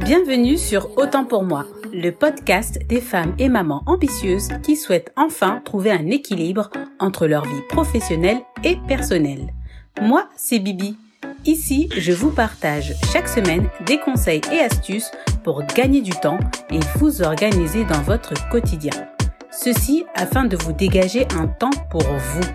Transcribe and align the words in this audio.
Bienvenue 0.00 0.56
sur 0.56 0.96
Autant 0.96 1.24
pour 1.24 1.42
moi, 1.42 1.66
le 1.92 2.10
podcast 2.10 2.78
des 2.88 3.00
femmes 3.00 3.34
et 3.38 3.48
mamans 3.48 3.82
ambitieuses 3.86 4.48
qui 4.62 4.76
souhaitent 4.76 5.12
enfin 5.16 5.60
trouver 5.64 5.90
un 5.90 6.06
équilibre 6.06 6.70
entre 6.98 7.26
leur 7.26 7.44
vie 7.44 7.62
professionnelle 7.68 8.38
et 8.64 8.76
personnelle. 8.88 9.52
Moi, 10.00 10.28
c'est 10.36 10.58
Bibi. 10.58 10.96
Ici, 11.44 11.88
je 11.96 12.12
vous 12.12 12.30
partage 12.30 12.94
chaque 13.12 13.28
semaine 13.28 13.68
des 13.86 13.98
conseils 13.98 14.42
et 14.52 14.60
astuces 14.60 15.10
pour 15.44 15.62
gagner 15.64 16.02
du 16.02 16.12
temps 16.12 16.38
et 16.70 16.80
vous 16.96 17.22
organiser 17.22 17.84
dans 17.84 18.02
votre 18.02 18.34
quotidien. 18.48 18.92
Ceci 19.50 20.04
afin 20.14 20.44
de 20.44 20.56
vous 20.56 20.72
dégager 20.72 21.26
un 21.38 21.46
temps 21.46 21.70
pour 21.90 22.02
vous. 22.02 22.46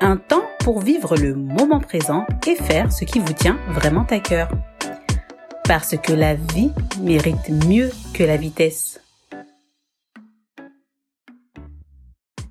Un 0.00 0.16
temps 0.16 0.44
pour 0.60 0.80
vivre 0.80 1.16
le 1.16 1.34
moment 1.34 1.80
présent 1.80 2.26
et 2.46 2.54
faire 2.54 2.92
ce 2.92 3.04
qui 3.04 3.18
vous 3.18 3.32
tient 3.32 3.58
vraiment 3.70 4.06
à 4.10 4.18
cœur. 4.20 4.48
Parce 5.68 5.98
que 5.98 6.14
la 6.14 6.32
vie 6.32 6.70
mérite 6.98 7.50
mieux 7.66 7.90
que 8.14 8.24
la 8.24 8.38
vitesse. 8.38 9.02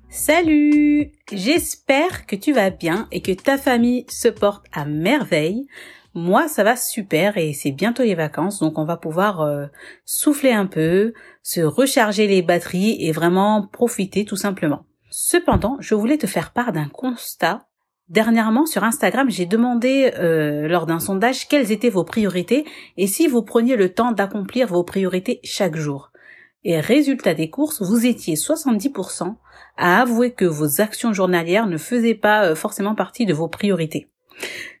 Salut 0.08 1.10
J'espère 1.32 2.26
que 2.26 2.36
tu 2.36 2.52
vas 2.52 2.70
bien 2.70 3.08
et 3.10 3.20
que 3.20 3.32
ta 3.32 3.58
famille 3.58 4.06
se 4.08 4.28
porte 4.28 4.66
à 4.72 4.84
merveille. 4.84 5.66
Moi, 6.14 6.46
ça 6.46 6.62
va 6.62 6.76
super 6.76 7.38
et 7.38 7.54
c'est 7.54 7.72
bientôt 7.72 8.04
les 8.04 8.14
vacances, 8.14 8.60
donc 8.60 8.78
on 8.78 8.84
va 8.84 8.96
pouvoir 8.96 9.40
euh, 9.40 9.66
souffler 10.04 10.52
un 10.52 10.66
peu, 10.66 11.12
se 11.42 11.60
recharger 11.60 12.28
les 12.28 12.42
batteries 12.42 13.04
et 13.04 13.10
vraiment 13.10 13.66
profiter 13.66 14.24
tout 14.26 14.36
simplement. 14.36 14.84
Cependant, 15.10 15.76
je 15.80 15.96
voulais 15.96 16.18
te 16.18 16.28
faire 16.28 16.52
part 16.52 16.72
d'un 16.72 16.88
constat 16.88 17.67
Dernièrement, 18.08 18.64
sur 18.64 18.84
Instagram, 18.84 19.28
j'ai 19.30 19.44
demandé 19.44 20.12
euh, 20.18 20.66
lors 20.66 20.86
d'un 20.86 20.98
sondage 20.98 21.46
quelles 21.46 21.72
étaient 21.72 21.90
vos 21.90 22.04
priorités 22.04 22.64
et 22.96 23.06
si 23.06 23.26
vous 23.26 23.42
preniez 23.42 23.76
le 23.76 23.92
temps 23.92 24.12
d'accomplir 24.12 24.68
vos 24.68 24.82
priorités 24.82 25.40
chaque 25.44 25.76
jour. 25.76 26.10
Et 26.64 26.80
résultat 26.80 27.34
des 27.34 27.50
courses, 27.50 27.82
vous 27.82 28.06
étiez 28.06 28.34
70% 28.34 29.36
à 29.76 30.00
avouer 30.00 30.32
que 30.32 30.46
vos 30.46 30.80
actions 30.80 31.12
journalières 31.12 31.66
ne 31.66 31.76
faisaient 31.76 32.14
pas 32.14 32.46
euh, 32.46 32.54
forcément 32.54 32.94
partie 32.94 33.26
de 33.26 33.34
vos 33.34 33.48
priorités. 33.48 34.08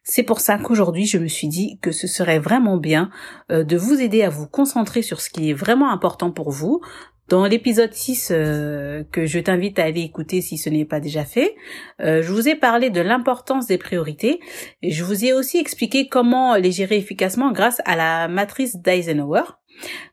C'est 0.02 0.22
pour 0.22 0.40
ça 0.40 0.56
qu'aujourd'hui, 0.58 1.04
je 1.04 1.18
me 1.18 1.28
suis 1.28 1.48
dit 1.48 1.78
que 1.82 1.92
ce 1.92 2.06
serait 2.06 2.38
vraiment 2.38 2.78
bien 2.78 3.10
euh, 3.52 3.62
de 3.62 3.76
vous 3.76 4.00
aider 4.00 4.22
à 4.22 4.30
vous 4.30 4.46
concentrer 4.46 5.02
sur 5.02 5.20
ce 5.20 5.28
qui 5.28 5.50
est 5.50 5.54
vraiment 5.54 5.90
important 5.90 6.30
pour 6.30 6.50
vous, 6.50 6.80
dans 7.28 7.46
l'épisode 7.46 7.92
6 7.92 8.30
euh, 8.30 9.04
que 9.12 9.26
je 9.26 9.38
t'invite 9.38 9.78
à 9.78 9.84
aller 9.84 10.02
écouter 10.02 10.40
si 10.40 10.56
ce 10.56 10.70
n'est 10.70 10.84
pas 10.84 11.00
déjà 11.00 11.24
fait, 11.24 11.54
euh, 12.00 12.22
je 12.22 12.32
vous 12.32 12.48
ai 12.48 12.54
parlé 12.54 12.90
de 12.90 13.00
l'importance 13.00 13.66
des 13.66 13.78
priorités 13.78 14.40
et 14.82 14.90
je 14.90 15.04
vous 15.04 15.24
ai 15.24 15.32
aussi 15.32 15.58
expliqué 15.58 16.08
comment 16.08 16.56
les 16.56 16.72
gérer 16.72 16.96
efficacement 16.96 17.52
grâce 17.52 17.82
à 17.84 17.96
la 17.96 18.28
matrice 18.28 18.76
d'Eisenhower. 18.76 19.42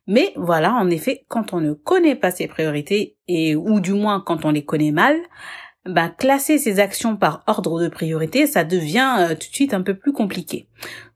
Mais 0.08 0.34
voilà, 0.36 0.74
en 0.74 0.90
effet, 0.90 1.26
quand 1.28 1.54
on 1.54 1.60
ne 1.60 1.74
connaît 1.74 2.16
pas 2.16 2.32
ses 2.32 2.48
priorités 2.48 3.18
et 3.28 3.56
ou 3.56 3.80
du 3.80 3.94
moins 3.94 4.22
quand 4.24 4.46
on 4.46 4.52
les 4.52 4.64
connaît 4.64 4.92
mal, 4.92 5.18
bah, 5.86 6.10
classer 6.10 6.58
ces 6.58 6.80
actions 6.80 7.16
par 7.16 7.44
ordre 7.46 7.80
de 7.80 7.88
priorité, 7.88 8.48
ça 8.48 8.64
devient 8.64 9.18
euh, 9.20 9.30
tout 9.30 9.50
de 9.50 9.54
suite 9.56 9.74
un 9.74 9.84
peu 9.84 9.94
plus 9.94 10.14
compliqué. 10.14 10.68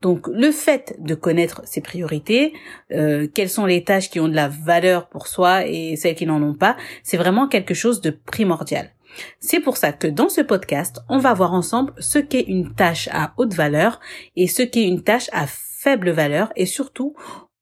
Donc 0.02 0.28
le 0.28 0.52
fait 0.52 0.96
de 1.00 1.16
connaître 1.16 1.62
ses 1.66 1.82
priorités, 1.82 2.54
euh, 2.92 3.28
quelles 3.34 3.50
sont 3.50 3.66
les 3.66 3.84
tâches 3.84 4.12
qui 4.12 4.20
ont 4.20 4.28
de 4.28 4.36
la 4.36 4.48
valeur 4.48 5.10
pour 5.10 5.26
soi 5.26 5.66
et 5.66 5.96
celles 5.96 6.14
qui 6.14 6.28
n'en 6.28 6.42
ont 6.44 6.54
pas, 6.54 6.78
c'est 7.02 7.18
vraiment 7.18 7.48
quelque 7.48 7.74
chose 7.74 8.00
de 8.02 8.12
primordial. 8.12 8.92
C'est 9.40 9.60
pour 9.60 9.76
ça 9.76 9.92
que 9.92 10.06
dans 10.06 10.30
ce 10.30 10.42
podcast, 10.42 11.00
on 11.10 11.18
va 11.18 11.34
voir 11.34 11.54
ensemble 11.54 11.94
ce 11.98 12.20
qu'est 12.20 12.46
une 12.48 12.76
tâche 12.76 13.10
à 13.12 13.34
haute 13.38 13.56
valeur 13.56 14.00
et 14.36 14.48
ce 14.48 14.62
qu'est 14.62 14.88
une 14.88 15.02
tâche 15.02 15.30
à 15.34 15.48
faible 15.48 16.12
valeur 16.12 16.54
et 16.56 16.68
surtout 16.68 17.16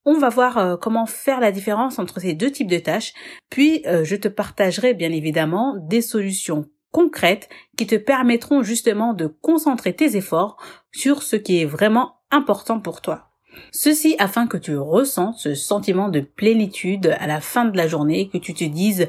on 0.03 0.17
va 0.17 0.27
voir 0.27 0.57
euh, 0.57 0.75
comment 0.75 1.05
faire 1.05 1.39
la 1.39 1.53
différence 1.53 1.99
entre 1.99 2.19
ces 2.19 2.33
deux 2.33 2.51
types 2.51 2.69
de 2.69 2.79
tâches, 2.79 3.13
puis 3.49 3.83
je 3.85 4.15
te 4.15 4.27
partagerai 4.27 4.93
bien 4.93 5.11
évidemment 5.11 5.75
des 5.77 6.01
solutions 6.01 6.65
concrètes 6.91 7.49
qui 7.77 7.87
te 7.87 7.95
permettront 7.95 8.63
justement 8.63 9.13
de 9.13 9.27
concentrer 9.27 9.93
tes 9.93 10.15
efforts 10.15 10.57
sur 10.91 11.23
ce 11.23 11.35
qui 11.35 11.61
est 11.61 11.65
vraiment 11.65 12.15
important 12.31 12.79
pour 12.79 13.01
toi. 13.01 13.29
Ceci 13.71 14.15
afin 14.19 14.47
que 14.47 14.57
tu 14.57 14.77
ressentes 14.77 15.37
ce 15.37 15.55
sentiment 15.55 16.09
de 16.09 16.19
plénitude 16.19 17.15
à 17.19 17.27
la 17.27 17.41
fin 17.41 17.65
de 17.65 17.77
la 17.77 17.87
journée, 17.87 18.29
que 18.29 18.37
tu 18.37 18.53
te 18.53 18.63
dises 18.63 19.07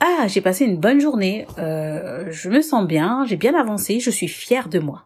ah 0.00 0.26
j'ai 0.26 0.40
passé 0.40 0.64
une 0.64 0.78
bonne 0.78 1.00
journée, 1.00 1.46
euh, 1.58 2.26
je 2.30 2.48
me 2.48 2.60
sens 2.60 2.86
bien, 2.86 3.24
j'ai 3.26 3.36
bien 3.36 3.54
avancé, 3.54 4.00
je 4.00 4.10
suis 4.10 4.28
fière 4.28 4.68
de 4.68 4.78
moi. 4.78 5.04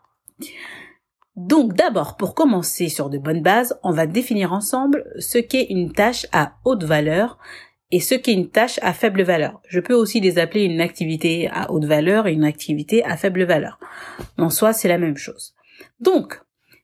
Donc 1.36 1.74
d'abord, 1.74 2.16
pour 2.16 2.34
commencer 2.34 2.88
sur 2.88 3.10
de 3.10 3.18
bonnes 3.18 3.42
bases, 3.42 3.78
on 3.84 3.92
va 3.92 4.06
définir 4.06 4.52
ensemble 4.52 5.04
ce 5.18 5.38
qu'est 5.38 5.66
une 5.70 5.92
tâche 5.92 6.26
à 6.32 6.54
haute 6.64 6.82
valeur 6.82 7.38
et 7.90 8.00
ce 8.00 8.14
qui 8.14 8.30
est 8.30 8.34
une 8.34 8.50
tâche 8.50 8.78
à 8.82 8.92
faible 8.92 9.22
valeur. 9.22 9.60
Je 9.68 9.80
peux 9.80 9.94
aussi 9.94 10.20
les 10.20 10.38
appeler 10.38 10.64
une 10.64 10.80
activité 10.80 11.48
à 11.50 11.70
haute 11.70 11.84
valeur 11.84 12.26
et 12.26 12.32
une 12.32 12.44
activité 12.44 13.04
à 13.04 13.16
faible 13.16 13.44
valeur. 13.44 13.78
En 14.36 14.50
soi, 14.50 14.72
c'est 14.72 14.88
la 14.88 14.98
même 14.98 15.16
chose. 15.16 15.54
Donc, 16.00 16.40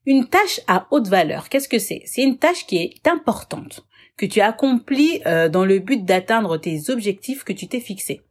une 0.07 0.27
tâche 0.27 0.61
à 0.67 0.87
haute 0.91 1.09
valeur, 1.09 1.49
qu'est-ce 1.49 1.69
que 1.69 1.79
c'est? 1.79 2.03
C'est 2.07 2.23
une 2.23 2.39
tâche 2.39 2.67
qui 2.67 2.77
est 2.77 3.07
importante, 3.07 3.87
que 4.17 4.27
tu 4.27 4.41
accomplis 4.41 5.21
euh, 5.27 5.49
dans 5.49 5.65
le 5.65 5.79
but 5.79 6.05
d'atteindre 6.05 6.57
tes 6.59 6.91
objectifs 6.91 7.45
que 7.45 7.53
tu 7.53 7.69
t'es 7.69 7.81
fixés 7.81 8.23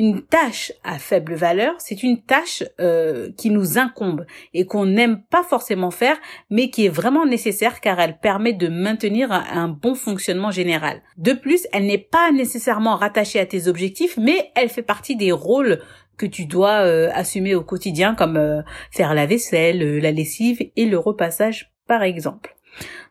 une 0.00 0.22
tâche 0.22 0.72
à 0.82 0.98
faible 0.98 1.34
valeur, 1.34 1.74
c'est 1.76 2.02
une 2.02 2.22
tâche 2.22 2.62
euh, 2.80 3.30
qui 3.36 3.50
nous 3.50 3.76
incombe 3.76 4.24
et 4.54 4.64
qu'on 4.64 4.86
n'aime 4.86 5.22
pas 5.28 5.42
forcément 5.42 5.90
faire, 5.90 6.16
mais 6.48 6.70
qui 6.70 6.86
est 6.86 6.90
vraiment 6.90 7.26
nécessaire 7.26 7.82
car 7.82 8.00
elle 8.00 8.18
permet 8.18 8.54
de 8.54 8.68
maintenir 8.68 9.30
un, 9.30 9.68
bon 9.68 9.94
fonctionnement 9.94 10.50
général. 10.50 11.02
De 11.18 11.34
plus, 11.34 11.66
elle 11.74 11.84
n'est 11.84 11.98
pas 11.98 12.32
nécessairement 12.32 12.96
rattachée 12.96 13.40
à 13.40 13.44
tes 13.44 13.68
objectifs, 13.68 14.16
mais 14.16 14.50
elle 14.56 14.70
fait 14.70 14.80
partie 14.80 15.16
des 15.16 15.32
rôles 15.32 15.82
que 16.16 16.24
tu 16.24 16.46
dois 16.46 16.86
euh, 16.86 17.10
assumer 17.12 17.54
au 17.54 17.62
quotidien, 17.62 18.14
comme 18.14 18.38
euh, 18.38 18.62
faire 18.90 19.12
la 19.12 19.26
vaisselle, 19.26 19.98
la 19.98 20.12
lessive 20.12 20.62
et 20.76 20.86
le 20.86 20.98
repassage, 20.98 21.74
par 21.86 22.02
exemple. 22.02 22.56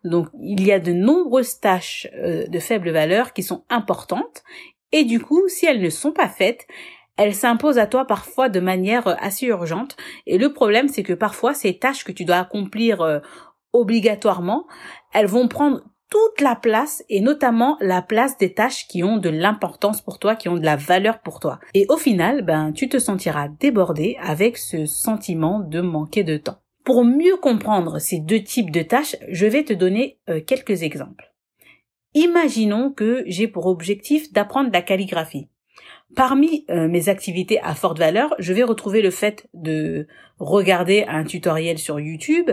Donc, 0.03 0.27
il 0.41 0.65
y 0.65 0.71
a 0.71 0.79
de 0.79 0.93
nombreuses 0.93 1.59
tâches 1.59 2.07
de 2.15 2.59
faible 2.59 2.89
valeur 2.89 3.33
qui 3.33 3.43
sont 3.43 3.63
importantes 3.69 4.43
et 4.91 5.03
du 5.03 5.19
coup, 5.19 5.47
si 5.47 5.65
elles 5.65 5.81
ne 5.81 5.89
sont 5.89 6.11
pas 6.11 6.29
faites, 6.29 6.67
elles 7.17 7.35
s'imposent 7.35 7.77
à 7.77 7.85
toi 7.85 8.05
parfois 8.05 8.49
de 8.49 8.59
manière 8.59 9.07
euh, 9.07 9.15
assez 9.19 9.47
urgente. 9.47 9.97
Et 10.25 10.37
le 10.37 10.53
problème, 10.53 10.87
c'est 10.87 11.03
que 11.03 11.13
parfois, 11.13 11.53
ces 11.53 11.77
tâches 11.77 12.03
que 12.03 12.13
tu 12.13 12.25
dois 12.25 12.37
accomplir 12.37 13.01
euh, 13.01 13.19
obligatoirement, 13.73 14.65
elles 15.13 15.27
vont 15.27 15.47
prendre 15.47 15.81
toute 16.09 16.41
la 16.41 16.55
place 16.55 17.03
et 17.09 17.21
notamment 17.21 17.77
la 17.81 18.01
place 18.01 18.37
des 18.37 18.53
tâches 18.53 18.87
qui 18.87 19.03
ont 19.03 19.17
de 19.17 19.29
l'importance 19.29 20.01
pour 20.01 20.17
toi, 20.17 20.35
qui 20.35 20.49
ont 20.49 20.57
de 20.57 20.65
la 20.65 20.75
valeur 20.75 21.19
pour 21.19 21.39
toi. 21.39 21.59
Et 21.73 21.85
au 21.89 21.97
final, 21.97 22.41
ben, 22.41 22.71
tu 22.71 22.89
te 22.89 22.97
sentiras 22.97 23.47
débordé 23.47 24.17
avec 24.21 24.57
ce 24.57 24.85
sentiment 24.85 25.59
de 25.59 25.81
manquer 25.81 26.23
de 26.23 26.37
temps. 26.37 26.57
Pour 26.83 27.03
mieux 27.03 27.37
comprendre 27.37 27.99
ces 27.99 28.19
deux 28.19 28.41
types 28.41 28.71
de 28.71 28.81
tâches, 28.81 29.17
je 29.29 29.45
vais 29.45 29.63
te 29.63 29.73
donner 29.73 30.17
euh, 30.29 30.41
quelques 30.41 30.81
exemples. 30.81 31.28
Imaginons 32.13 32.91
que 32.91 33.23
j'ai 33.27 33.47
pour 33.47 33.67
objectif 33.67 34.31
d'apprendre 34.33 34.71
la 34.73 34.81
calligraphie. 34.81 35.47
Parmi 36.15 36.65
euh, 36.71 36.87
mes 36.87 37.07
activités 37.07 37.59
à 37.61 37.75
forte 37.75 37.99
valeur, 37.99 38.33
je 38.39 38.51
vais 38.51 38.63
retrouver 38.63 39.03
le 39.03 39.11
fait 39.11 39.47
de 39.53 40.07
regarder 40.39 41.05
un 41.07 41.23
tutoriel 41.23 41.77
sur 41.77 41.99
YouTube 41.99 42.49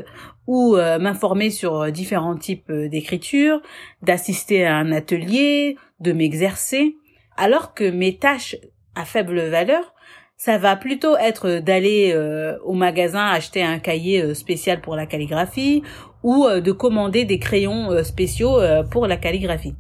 ou 0.47 0.77
euh, 0.77 0.99
m'informer 0.99 1.49
sur 1.49 1.81
euh, 1.81 1.91
différents 1.91 2.37
types 2.37 2.71
d'écriture, 2.71 3.63
d'assister 4.03 4.67
à 4.67 4.77
un 4.77 4.93
atelier, 4.93 5.77
de 6.01 6.13
m'exercer, 6.13 6.97
alors 7.39 7.73
que 7.73 7.89
mes 7.91 8.19
tâches 8.19 8.57
à 8.95 9.07
faible 9.07 9.41
valeur, 9.49 9.95
ça 10.37 10.59
va 10.59 10.77
plutôt 10.77 11.17
être 11.17 11.61
d'aller 11.61 12.15
au 12.65 12.75
magasin 12.75 13.27
acheter 13.27 13.63
un 13.63 13.79
cahier 13.79 14.35
spécial 14.35 14.81
pour 14.81 14.95
la 14.95 15.07
calligraphie 15.07 15.83
ou 16.27 16.45
euh, 16.45 16.61
de 16.61 16.73
commander 16.73 17.25
des 17.25 17.39
crayons 17.39 17.93
euh, 17.93 18.03
spéciaux 18.03 18.59
euh, 18.59 18.83
pour 18.83 19.07
la 19.07 19.17
calligraphie. 19.17 19.75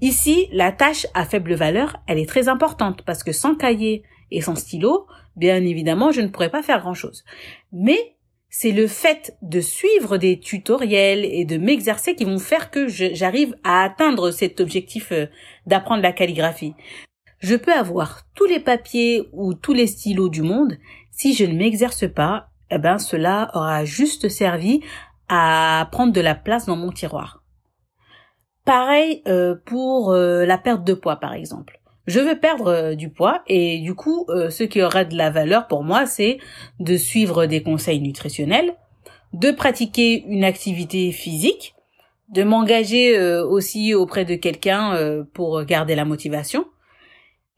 Ici, 0.00 0.48
la 0.52 0.70
tâche 0.70 1.08
à 1.12 1.24
faible 1.24 1.54
valeur, 1.54 1.96
elle 2.06 2.18
est 2.18 2.28
très 2.28 2.48
importante 2.48 3.02
parce 3.02 3.24
que 3.24 3.32
sans 3.32 3.56
cahier 3.56 4.04
et 4.30 4.40
sans 4.40 4.54
stylo, 4.54 5.06
bien 5.34 5.64
évidemment, 5.64 6.12
je 6.12 6.20
ne 6.20 6.28
pourrais 6.28 6.50
pas 6.50 6.62
faire 6.62 6.80
grand-chose. 6.80 7.24
Mais 7.72 8.14
c'est 8.48 8.70
le 8.70 8.86
fait 8.86 9.36
de 9.42 9.60
suivre 9.60 10.18
des 10.18 10.38
tutoriels 10.38 11.24
et 11.24 11.44
de 11.44 11.56
m'exercer 11.56 12.14
qui 12.14 12.24
vont 12.24 12.38
faire 12.38 12.70
que 12.70 12.86
j'arrive 12.86 13.56
à 13.64 13.82
atteindre 13.82 14.30
cet 14.30 14.60
objectif 14.60 15.12
d'apprendre 15.66 16.02
la 16.02 16.12
calligraphie. 16.12 16.74
Je 17.42 17.56
peux 17.56 17.72
avoir 17.72 18.22
tous 18.34 18.46
les 18.46 18.60
papiers 18.60 19.28
ou 19.32 19.54
tous 19.54 19.72
les 19.72 19.86
stylos 19.86 20.28
du 20.28 20.42
monde, 20.42 20.78
si 21.10 21.34
je 21.34 21.44
ne 21.44 21.54
m'exerce 21.54 22.08
pas, 22.08 22.48
eh 22.70 22.78
ben 22.78 22.98
cela 22.98 23.50
aura 23.54 23.84
juste 23.84 24.28
servi 24.28 24.80
à 25.28 25.88
prendre 25.90 26.12
de 26.12 26.20
la 26.20 26.34
place 26.34 26.66
dans 26.66 26.76
mon 26.76 26.92
tiroir. 26.92 27.42
Pareil 28.64 29.22
euh, 29.26 29.56
pour 29.66 30.12
euh, 30.12 30.44
la 30.46 30.56
perte 30.56 30.84
de 30.84 30.94
poids 30.94 31.16
par 31.16 31.34
exemple. 31.34 31.80
Je 32.06 32.20
veux 32.20 32.38
perdre 32.38 32.68
euh, 32.68 32.94
du 32.94 33.10
poids 33.10 33.42
et 33.48 33.80
du 33.80 33.94
coup 33.94 34.26
ce 34.28 34.62
qui 34.62 34.80
aura 34.80 35.04
de 35.04 35.16
la 35.16 35.30
valeur 35.30 35.66
pour 35.66 35.82
moi 35.82 36.06
c'est 36.06 36.38
de 36.78 36.96
suivre 36.96 37.46
des 37.46 37.62
conseils 37.62 38.00
nutritionnels, 38.00 38.76
de 39.32 39.50
pratiquer 39.50 40.24
une 40.28 40.44
activité 40.44 41.10
physique, 41.10 41.74
de 42.32 42.42
m'engager 42.42 43.16
euh, 43.16 43.46
aussi 43.46 43.94
auprès 43.94 44.24
de 44.24 44.34
quelqu'un 44.34 44.94
euh, 44.94 45.24
pour 45.34 45.62
garder 45.64 45.94
la 45.94 46.04
motivation. 46.04 46.64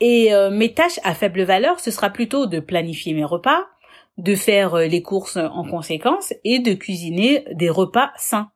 Et 0.00 0.34
euh, 0.34 0.50
mes 0.50 0.74
tâches 0.74 1.00
à 1.04 1.14
faible 1.14 1.42
valeur, 1.42 1.80
ce 1.80 1.90
sera 1.90 2.10
plutôt 2.10 2.46
de 2.46 2.60
planifier 2.60 3.14
mes 3.14 3.24
repas, 3.24 3.66
de 4.18 4.34
faire 4.34 4.76
les 4.76 5.02
courses 5.02 5.36
en 5.36 5.64
conséquence 5.64 6.32
et 6.44 6.60
de 6.60 6.74
cuisiner 6.74 7.44
des 7.52 7.70
repas 7.70 8.12
sains. 8.16 8.50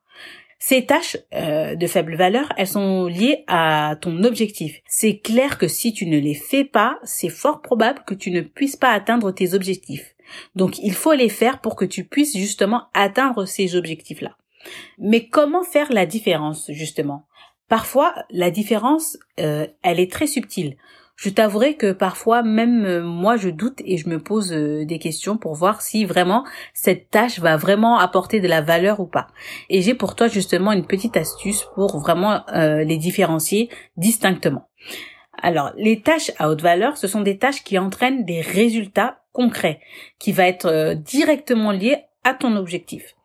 Ces 0.57 0.85
tâches 0.85 1.17
de 1.31 1.87
faible 1.87 2.15
valeur, 2.15 2.51
elles 2.57 2.67
sont 2.67 3.07
liées 3.07 3.43
à 3.47 3.95
ton 4.01 4.23
objectif. 4.23 4.81
C'est 4.87 5.19
clair 5.19 5.57
que 5.57 5.69
si 5.69 5.93
tu 5.93 6.05
ne 6.05 6.17
les 6.17 6.33
fais 6.33 6.65
pas, 6.65 6.99
c'est 7.03 7.29
fort 7.29 7.61
probable 7.61 8.03
que 8.05 8.13
tu 8.13 8.31
ne 8.31 8.41
puisses 8.41 8.75
pas 8.75 8.91
atteindre 8.91 9.31
tes 9.31 9.53
objectifs. 9.53 10.15
Donc 10.55 10.79
il 10.79 10.93
faut 10.93 11.13
les 11.13 11.29
faire 11.29 11.61
pour 11.61 11.75
que 11.75 11.85
tu 11.85 12.03
puisses 12.03 12.37
justement 12.37 12.87
atteindre 12.93 13.45
ces 13.45 13.75
objectifs-là. 13.75 14.35
Mais 14.97 15.27
comment 15.27 15.63
faire 15.63 15.91
la 15.91 16.05
différence 16.05 16.69
justement? 16.71 17.25
Parfois, 17.67 18.15
la 18.31 18.49
différence, 18.49 19.17
euh, 19.39 19.67
elle 19.83 19.99
est 19.99 20.11
très 20.11 20.27
subtile. 20.27 20.75
Je 21.21 21.29
t'avouerai 21.29 21.75
que 21.75 21.91
parfois, 21.91 22.43
même 22.43 22.85
euh, 22.85 23.03
moi, 23.03 23.35
je 23.35 23.49
doute 23.49 23.81
et 23.83 23.97
je 23.97 24.07
me 24.07 24.19
pose 24.19 24.53
euh, 24.53 24.85
des 24.85 24.99
questions 24.99 25.37
pour 25.37 25.53
voir 25.53 25.81
si 25.81 26.05
vraiment 26.05 26.45
cette 26.73 27.09
tâche 27.09 27.39
va 27.39 27.57
vraiment 27.57 27.97
apporter 27.97 28.39
de 28.39 28.47
la 28.47 28.61
valeur 28.61 29.01
ou 29.01 29.05
pas. 29.05 29.27
Et 29.69 29.81
j'ai 29.81 29.93
pour 29.93 30.15
toi 30.15 30.29
justement 30.29 30.71
une 30.71 30.85
petite 30.85 31.17
astuce 31.17 31.65
pour 31.75 31.99
vraiment 31.99 32.43
les 32.53 32.97
différencier 32.97 33.69
distinctement. 33.97 34.69
Alors, 35.41 35.71
les 35.75 36.01
tâches 36.01 36.31
à 36.37 36.49
haute 36.49 36.61
valeur, 36.61 36.95
ce 36.95 37.07
sont 37.07 37.21
des 37.21 37.37
tâches 37.37 37.63
qui 37.63 37.77
entraînent 37.77 38.23
des 38.23 38.39
résultats 38.39 39.19
concrets, 39.33 39.81
qui 40.19 40.31
va 40.31 40.47
être 40.47 40.93
directement 40.93 41.71
liés 41.71 42.03
à 42.23 42.33
ton 42.33 42.55
objectif. 42.55 43.15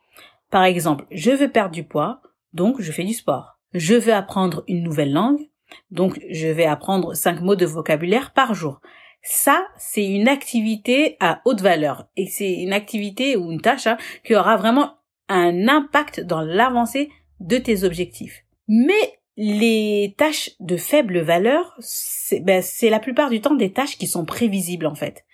Par 0.51 0.65
exemple, 0.65 1.07
je 1.11 1.31
veux 1.31 1.51
perdre 1.51 1.75
du 1.75 1.85
poids, 1.85 2.21
donc 2.53 2.81
je 2.81 2.93
fais 2.93 3.05
du 3.05 3.15
sport. 3.15 3.59
Je 3.73 3.95
veux 3.95 4.15
apprendre 4.15 4.65
une 4.69 4.83
nouvelle 4.83 5.13
langue, 5.13 5.49
donc 5.91 6.21
je 6.31 6.49
vais 6.49 6.67
apprendre 6.67 7.15
cinq 7.15 7.41
mots 7.41 7.57
de 7.57 7.67
vocabulaire 7.67 8.33
par 8.33 8.55
jour. 8.55 8.81
Ça, 9.23 9.67
c'est 9.79 10.05
une 10.05 10.29
activité 10.29 11.17
à 11.19 11.41
haute 11.47 11.63
valeur 11.63 12.07
et 12.17 12.27
c'est 12.27 12.53
une 12.53 12.75
activité 12.75 13.37
ou 13.37 13.51
une 13.51 13.61
tâche 13.61 13.87
hein, 13.87 13.97
qui 14.23 14.35
aura 14.35 14.57
vraiment 14.57 14.97
un 15.29 15.69
impact 15.69 16.21
dans 16.21 16.43
l'avancée 16.43 17.11
de 17.41 17.57
tes 17.57 17.85
objectifs. 17.85 18.45
Mais 18.69 19.19
les 19.37 20.15
tâches 20.17 20.51
de 20.61 20.77
faible 20.77 21.21
valeur, 21.21 21.75
c'est 21.81 22.41
ben, 22.41 22.63
la 22.83 23.01
plupart 23.01 23.31
du 23.31 23.41
temps 23.41 23.55
des 23.55 23.73
tâches 23.73 23.99
qui 23.99 24.07
sont 24.07 24.25
prévisibles 24.25 24.87
en 24.87 24.95
fait. 24.95 25.25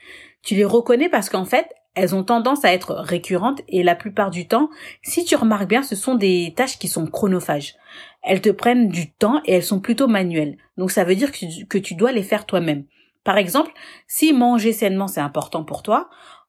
Tu 0.43 0.55
les 0.55 0.65
reconnais 0.65 1.09
parce 1.09 1.29
qu'en 1.29 1.45
fait, 1.45 1.69
elles 1.95 2.15
ont 2.15 2.25
tendance 2.25 2.65
à 2.65 2.73
être 2.73 2.95
récurrentes 2.95 3.61
et 3.69 3.83
la 3.83 3.97
plupart 3.97 4.31
du 4.31 4.47
temps, 4.47 4.71
si 5.03 5.25
tu 5.25 5.35
remarques 5.35 5.69
bien, 5.69 5.83
ce 5.83 5.97
sont 5.97 6.15
des 6.15 6.55
tâches 6.57 6.79
qui 6.79 6.89
sont 6.89 7.07
chronophages. 7.07 7.75
Elles 8.22 8.40
te 8.40 8.50
prennent 8.50 8.88
du 8.88 9.12
temps 9.12 9.40
et 9.44 9.55
elles 9.55 9.62
sont 9.62 9.81
plutôt 9.81 10.08
manuelles. 10.08 10.56
Donc 10.76 10.90
ça 10.90 11.05
veut 11.05 11.14
dire 11.14 11.31
que 11.32 11.78
tu, 11.78 11.94
dois 11.94 12.12
les 12.12 12.22
faire 12.22 12.46
toi-même. 12.46 12.84
Par 13.25 13.38
exemple, 13.38 13.72
si 14.06 14.32
manger 14.32 14.72
sainement 14.72 15.08
c'est 15.08 15.20
important 15.20 15.64
pour 15.64 15.82
toi, 15.82 16.08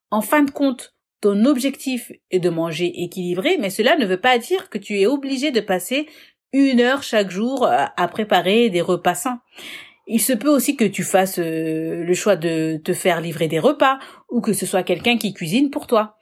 en 0.10 0.22
fin 0.22 0.44
de 0.44 0.52
compte, 0.52 0.96
ton 1.22 1.46
objectif 1.46 2.12
est 2.32 2.40
de 2.40 2.50
manger 2.50 3.04
équilibré, 3.04 3.58
mais 3.60 3.70
cela 3.70 3.96
ne 3.96 4.06
veut 4.06 4.20
pas 4.20 4.38
dire 4.38 4.70
que 4.70 4.78
tu 4.78 5.00
es 5.00 5.06
obligé 5.06 5.52
de 5.52 5.62
passer 5.62 6.08
une 6.52 6.82
heure 6.82 7.04
chaque 7.04 7.30
jour 7.30 7.66
à 7.68 8.08
préparer 8.08 8.70
des 8.70 8.82
repas 8.82 9.16
sains. 9.16 9.42
Il 10.08 10.20
se 10.20 10.34
peut 10.34 10.50
aussi 10.50 10.76
que 10.76 10.84
tu 10.84 11.04
fasses 11.04 11.40
euh, 11.40 12.04
le 12.04 12.14
choix 12.14 12.36
de 12.36 12.82
te 12.84 12.94
faire 12.94 13.22
livrer 13.22 13.48
des 13.48 13.60
repas 13.60 14.00
ou 14.30 14.42
que 14.42 14.54
ce 14.54 14.66
soit 14.66 14.84
quelqu'un 14.84 15.18
qui 15.18 15.34
cuisine 15.34 15.70
pour 15.70 15.88
toi. 15.88 16.18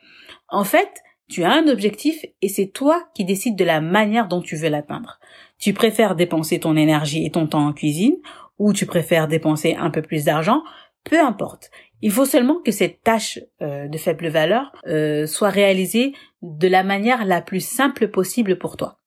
En 0.50 0.64
fait, 0.64 0.90
tu 1.30 1.44
as 1.44 1.52
un 1.52 1.68
objectif 1.68 2.26
et 2.42 2.50
c'est 2.50 2.68
toi 2.68 3.08
qui 3.14 3.24
décides 3.24 3.56
de 3.56 3.64
la 3.64 3.82
manière 3.82 4.28
dont 4.28 4.42
tu 4.42 4.56
veux 4.56 4.70
l'atteindre. 4.70 5.20
Tu 5.60 5.74
préfères 5.74 6.16
dépenser 6.16 6.60
ton 6.60 6.76
énergie 6.76 7.26
et 7.26 7.32
ton 7.32 7.48
temps 7.48 7.68
en 7.68 7.74
cuisine 7.74 8.18
ou 8.58 8.74
tu 8.74 8.86
préfères 8.86 9.28
dépenser 9.28 9.76
un 9.76 9.90
peu 9.90 10.02
plus 10.02 10.26
d'argent, 10.26 10.64
peu 11.04 11.20
importe. 11.20 11.72
Il 12.02 12.12
faut 12.12 12.26
seulement 12.26 12.60
que 12.64 12.72
cette 12.72 13.04
tâche 13.04 13.40
euh, 13.62 13.88
de 13.88 13.98
faible 13.98 14.28
valeur 14.28 14.72
euh, 14.88 15.28
soit 15.28 15.50
réalisée 15.50 16.14
de 16.42 16.68
la 16.68 16.84
manière 16.84 17.26
la 17.26 17.42
plus 17.42 17.66
simple 17.66 18.08
possible 18.08 18.58
pour 18.58 18.78
toi. 18.78 18.98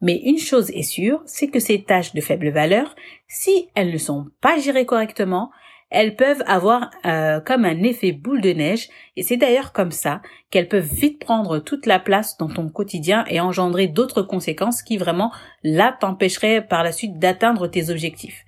Mais 0.00 0.20
une 0.24 0.38
chose 0.38 0.70
est 0.70 0.82
sûre, 0.82 1.20
c'est 1.26 1.48
que 1.48 1.58
ces 1.58 1.82
tâches 1.82 2.14
de 2.14 2.20
faible 2.20 2.50
valeur, 2.50 2.94
si 3.26 3.68
elles 3.74 3.92
ne 3.92 3.98
sont 3.98 4.26
pas 4.40 4.58
gérées 4.58 4.86
correctement, 4.86 5.50
elles 5.90 6.16
peuvent 6.16 6.42
avoir 6.46 6.90
euh, 7.06 7.40
comme 7.40 7.64
un 7.64 7.82
effet 7.82 8.12
boule 8.12 8.40
de 8.40 8.50
neige, 8.50 8.88
et 9.16 9.22
c'est 9.22 9.36
d'ailleurs 9.36 9.72
comme 9.72 9.90
ça 9.90 10.20
qu'elles 10.50 10.68
peuvent 10.68 10.82
vite 10.92 11.18
prendre 11.18 11.58
toute 11.58 11.86
la 11.86 11.98
place 11.98 12.36
dans 12.38 12.48
ton 12.48 12.68
quotidien 12.68 13.24
et 13.28 13.40
engendrer 13.40 13.86
d'autres 13.86 14.22
conséquences 14.22 14.82
qui 14.82 14.96
vraiment 14.96 15.32
là 15.62 15.96
t'empêcheraient 15.98 16.66
par 16.66 16.82
la 16.82 16.92
suite 16.92 17.18
d'atteindre 17.18 17.68
tes 17.68 17.90
objectifs. 17.90 18.44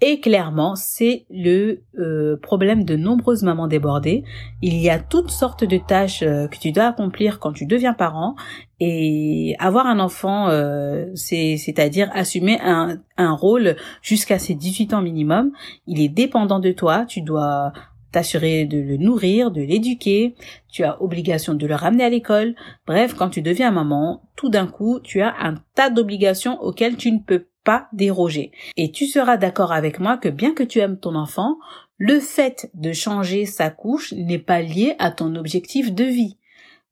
Et 0.00 0.20
clairement, 0.20 0.74
c'est 0.74 1.24
le 1.30 1.82
euh, 1.98 2.36
problème 2.36 2.84
de 2.84 2.96
nombreuses 2.96 3.42
mamans 3.42 3.68
débordées. 3.68 4.24
Il 4.60 4.76
y 4.76 4.90
a 4.90 4.98
toutes 4.98 5.30
sortes 5.30 5.64
de 5.64 5.78
tâches 5.78 6.22
euh, 6.22 6.48
que 6.48 6.58
tu 6.58 6.72
dois 6.72 6.86
accomplir 6.86 7.38
quand 7.38 7.52
tu 7.52 7.64
deviens 7.64 7.94
parent. 7.94 8.34
Et 8.80 9.54
avoir 9.60 9.86
un 9.86 10.00
enfant, 10.00 10.48
euh, 10.48 11.06
c'est, 11.14 11.56
c'est-à-dire 11.56 12.10
assumer 12.12 12.58
un, 12.60 12.98
un 13.16 13.32
rôle 13.32 13.76
jusqu'à 14.02 14.38
ses 14.38 14.54
18 14.54 14.94
ans 14.94 15.00
minimum. 15.00 15.52
Il 15.86 16.00
est 16.00 16.08
dépendant 16.08 16.58
de 16.58 16.72
toi. 16.72 17.06
Tu 17.06 17.22
dois 17.22 17.72
t'assurer 18.14 18.64
de 18.64 18.78
le 18.78 18.96
nourrir, 18.96 19.50
de 19.50 19.60
l'éduquer, 19.60 20.36
tu 20.70 20.84
as 20.84 21.02
obligation 21.02 21.52
de 21.52 21.66
le 21.66 21.74
ramener 21.74 22.04
à 22.04 22.08
l'école. 22.08 22.54
Bref, 22.86 23.14
quand 23.14 23.28
tu 23.28 23.42
deviens 23.42 23.72
maman, 23.72 24.22
tout 24.36 24.50
d'un 24.50 24.68
coup, 24.68 25.00
tu 25.02 25.20
as 25.20 25.34
un 25.40 25.56
tas 25.74 25.90
d'obligations 25.90 26.62
auxquelles 26.62 26.96
tu 26.96 27.10
ne 27.10 27.18
peux 27.18 27.46
pas 27.64 27.88
déroger. 27.92 28.52
Et 28.76 28.90
tu 28.90 29.06
seras 29.06 29.36
d'accord 29.36 29.72
avec 29.72 29.98
moi 29.98 30.16
que 30.16 30.28
bien 30.28 30.52
que 30.52 30.62
tu 30.62 30.78
aimes 30.78 30.98
ton 30.98 31.14
enfant, 31.14 31.56
le 31.98 32.20
fait 32.20 32.70
de 32.74 32.92
changer 32.92 33.46
sa 33.46 33.70
couche 33.70 34.12
n'est 34.12 34.38
pas 34.38 34.60
lié 34.60 34.94
à 34.98 35.10
ton 35.10 35.34
objectif 35.36 35.92
de 35.92 36.04
vie. 36.04 36.36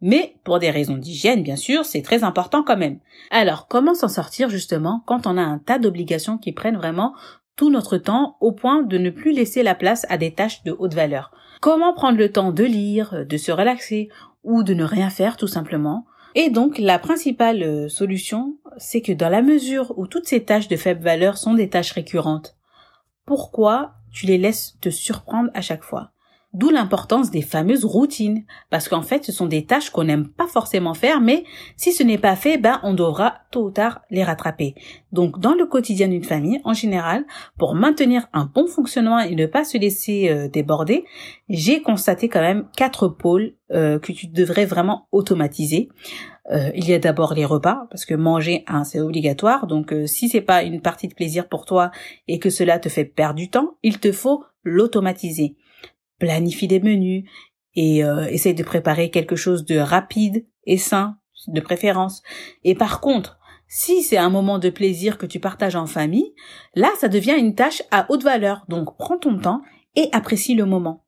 Mais 0.00 0.34
pour 0.42 0.58
des 0.58 0.70
raisons 0.70 0.96
d'hygiène, 0.96 1.44
bien 1.44 1.56
sûr, 1.56 1.84
c'est 1.84 2.02
très 2.02 2.24
important 2.24 2.64
quand 2.64 2.76
même. 2.76 2.98
Alors, 3.30 3.68
comment 3.68 3.94
s'en 3.94 4.08
sortir 4.08 4.50
justement 4.50 5.02
quand 5.06 5.26
on 5.28 5.38
a 5.38 5.42
un 5.42 5.58
tas 5.58 5.78
d'obligations 5.78 6.38
qui 6.38 6.52
prennent 6.52 6.76
vraiment 6.76 7.14
tout 7.54 7.70
notre 7.70 7.98
temps 7.98 8.36
au 8.40 8.50
point 8.50 8.82
de 8.82 8.98
ne 8.98 9.10
plus 9.10 9.32
laisser 9.32 9.62
la 9.62 9.76
place 9.76 10.04
à 10.08 10.16
des 10.16 10.32
tâches 10.32 10.64
de 10.64 10.74
haute 10.76 10.94
valeur? 10.94 11.30
Comment 11.60 11.94
prendre 11.94 12.18
le 12.18 12.32
temps 12.32 12.50
de 12.50 12.64
lire, 12.64 13.24
de 13.24 13.36
se 13.36 13.52
relaxer 13.52 14.08
ou 14.42 14.64
de 14.64 14.74
ne 14.74 14.82
rien 14.82 15.08
faire 15.08 15.36
tout 15.36 15.46
simplement? 15.46 16.04
Et 16.34 16.50
donc 16.50 16.78
la 16.78 16.98
principale 16.98 17.62
euh, 17.62 17.88
solution, 17.88 18.56
c'est 18.78 19.02
que 19.02 19.12
dans 19.12 19.28
la 19.28 19.42
mesure 19.42 19.96
où 19.98 20.06
toutes 20.06 20.26
ces 20.26 20.44
tâches 20.44 20.68
de 20.68 20.76
faible 20.76 21.02
valeur 21.02 21.38
sont 21.38 21.54
des 21.54 21.68
tâches 21.68 21.92
récurrentes, 21.92 22.56
pourquoi 23.24 23.94
tu 24.10 24.26
les 24.26 24.38
laisses 24.38 24.78
te 24.80 24.90
surprendre 24.90 25.50
à 25.54 25.60
chaque 25.60 25.84
fois? 25.84 26.11
D'où 26.54 26.68
l'importance 26.68 27.30
des 27.30 27.40
fameuses 27.40 27.86
routines, 27.86 28.44
parce 28.68 28.86
qu'en 28.86 29.00
fait, 29.00 29.24
ce 29.24 29.32
sont 29.32 29.46
des 29.46 29.64
tâches 29.64 29.88
qu'on 29.88 30.04
n'aime 30.04 30.28
pas 30.28 30.46
forcément 30.46 30.92
faire, 30.92 31.22
mais 31.22 31.44
si 31.78 31.92
ce 31.92 32.02
n'est 32.02 32.18
pas 32.18 32.36
fait, 32.36 32.58
ben 32.58 32.78
on 32.82 32.92
devra 32.92 33.36
tôt 33.50 33.64
ou 33.64 33.70
tard 33.70 34.02
les 34.10 34.22
rattraper. 34.22 34.74
Donc, 35.12 35.40
dans 35.40 35.54
le 35.54 35.64
quotidien 35.64 36.08
d'une 36.08 36.24
famille, 36.24 36.60
en 36.64 36.74
général, 36.74 37.24
pour 37.56 37.74
maintenir 37.74 38.28
un 38.34 38.44
bon 38.44 38.66
fonctionnement 38.66 39.18
et 39.18 39.34
ne 39.34 39.46
pas 39.46 39.64
se 39.64 39.78
laisser 39.78 40.28
euh, 40.28 40.48
déborder, 40.48 41.06
j'ai 41.48 41.80
constaté 41.80 42.28
quand 42.28 42.42
même 42.42 42.68
quatre 42.76 43.08
pôles 43.08 43.54
euh, 43.70 43.98
que 43.98 44.12
tu 44.12 44.26
devrais 44.26 44.66
vraiment 44.66 45.08
automatiser. 45.10 45.88
Euh, 46.50 46.70
il 46.74 46.86
y 46.86 46.92
a 46.92 46.98
d'abord 46.98 47.32
les 47.32 47.46
repas 47.46 47.86
parce 47.88 48.04
que 48.04 48.14
manger 48.14 48.64
hein, 48.66 48.84
c'est 48.84 49.00
obligatoire. 49.00 49.66
Donc 49.66 49.94
si 50.04 50.28
c'est 50.28 50.40
pas 50.42 50.64
une 50.64 50.82
partie 50.82 51.08
de 51.08 51.14
plaisir 51.14 51.48
pour 51.48 51.64
toi 51.64 51.92
et 52.28 52.38
que 52.38 52.50
cela 52.50 52.78
te 52.78 52.90
fait 52.90 53.04
perdre 53.04 53.36
du 53.36 53.48
temps, 53.48 53.76
il 53.82 54.00
te 54.00 54.12
faut 54.12 54.44
l'automatiser 54.64 55.56
planifie 56.22 56.68
des 56.68 56.78
menus 56.78 57.24
et 57.74 58.04
euh, 58.04 58.26
essaye 58.26 58.54
de 58.54 58.62
préparer 58.62 59.10
quelque 59.10 59.34
chose 59.34 59.64
de 59.64 59.76
rapide 59.76 60.46
et 60.66 60.78
sain, 60.78 61.16
de 61.48 61.60
préférence. 61.60 62.22
Et 62.62 62.76
par 62.76 63.00
contre, 63.00 63.40
si 63.66 64.04
c'est 64.04 64.18
un 64.18 64.30
moment 64.30 64.60
de 64.60 64.70
plaisir 64.70 65.18
que 65.18 65.26
tu 65.26 65.40
partages 65.40 65.74
en 65.74 65.86
famille, 65.86 66.32
là, 66.76 66.90
ça 67.00 67.08
devient 67.08 67.34
une 67.36 67.56
tâche 67.56 67.82
à 67.90 68.06
haute 68.08 68.22
valeur. 68.22 68.64
Donc, 68.68 68.96
prends 68.98 69.18
ton 69.18 69.36
temps 69.36 69.62
et 69.96 70.08
apprécie 70.12 70.54
le 70.54 70.64
moment. 70.64 71.04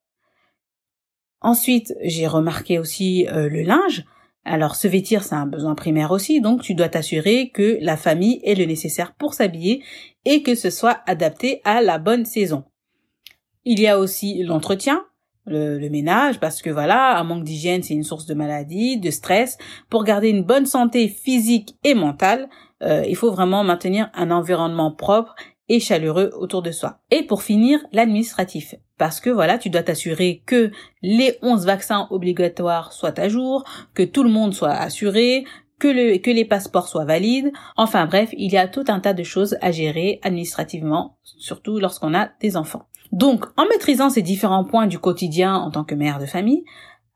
Ensuite, 1.40 1.94
j'ai 2.02 2.26
remarqué 2.26 2.80
aussi 2.80 3.28
euh, 3.28 3.48
le 3.48 3.62
linge. 3.62 4.04
Alors, 4.44 4.74
se 4.74 4.88
vêtir, 4.88 5.22
c'est 5.22 5.36
un 5.36 5.46
besoin 5.46 5.76
primaire 5.76 6.10
aussi, 6.10 6.40
donc 6.40 6.62
tu 6.62 6.74
dois 6.74 6.88
t'assurer 6.88 7.50
que 7.50 7.78
la 7.80 7.96
famille 7.96 8.40
ait 8.42 8.56
le 8.56 8.64
nécessaire 8.64 9.14
pour 9.14 9.32
s'habiller 9.32 9.84
et 10.24 10.42
que 10.42 10.56
ce 10.56 10.70
soit 10.70 11.02
adapté 11.06 11.60
à 11.64 11.82
la 11.82 11.98
bonne 11.98 12.24
saison. 12.24 12.64
Il 13.64 13.80
y 13.80 13.86
a 13.86 13.98
aussi 13.98 14.42
l'entretien, 14.42 15.04
le, 15.46 15.88
ménage, 15.88 16.40
parce 16.40 16.62
que 16.62 16.70
voilà, 16.70 17.18
un 17.18 17.24
manque 17.24 17.44
d'hygiène, 17.44 17.82
c'est 17.82 17.94
une 17.94 18.04
source 18.04 18.26
de 18.26 18.34
maladie, 18.34 18.98
de 18.98 19.10
stress. 19.10 19.58
Pour 19.90 20.04
garder 20.04 20.28
une 20.28 20.42
bonne 20.42 20.66
santé 20.66 21.08
physique 21.08 21.76
et 21.84 21.94
mentale, 21.94 22.48
euh, 22.82 23.04
il 23.08 23.16
faut 23.16 23.30
vraiment 23.30 23.64
maintenir 23.64 24.10
un 24.14 24.30
environnement 24.30 24.92
propre 24.92 25.34
et 25.68 25.80
chaleureux 25.80 26.30
autour 26.38 26.62
de 26.62 26.70
soi. 26.70 27.00
Et 27.10 27.22
pour 27.22 27.42
finir, 27.42 27.80
l'administratif. 27.92 28.74
parce 28.96 29.18
que 29.18 29.30
voilà, 29.30 29.58
tu 29.58 29.70
dois 29.70 29.82
t'assurer 29.82 30.42
que 30.46 30.70
les 31.02 31.36
11 31.42 31.64
vaccins 31.66 32.06
obligatoires 32.10 32.92
soient 32.92 33.18
à 33.18 33.28
jour, 33.28 33.64
que 33.94 34.02
tout 34.02 34.22
le 34.22 34.30
monde 34.30 34.54
soit 34.54 34.70
assuré, 34.70 35.44
que, 35.78 35.88
le, 35.88 36.18
que 36.18 36.30
les 36.30 36.44
passeports 36.44 36.88
soient 36.88 37.04
valides. 37.04 37.50
Enfin 37.76 38.06
bref, 38.06 38.30
il 38.36 38.52
y 38.52 38.56
a 38.56 38.68
tout 38.68 38.84
un 38.88 39.00
tas 39.00 39.14
de 39.14 39.22
choses 39.22 39.56
à 39.60 39.72
gérer 39.72 40.20
administrativement, 40.22 41.18
surtout 41.22 41.78
lorsqu'on 41.78 42.14
a 42.14 42.30
des 42.40 42.56
enfants. 42.56 42.86
Donc, 43.12 43.46
en 43.56 43.66
maîtrisant 43.66 44.10
ces 44.10 44.22
différents 44.22 44.64
points 44.64 44.86
du 44.86 44.98
quotidien 44.98 45.54
en 45.54 45.70
tant 45.70 45.84
que 45.84 45.94
mère 45.94 46.18
de 46.18 46.26
famille, 46.26 46.64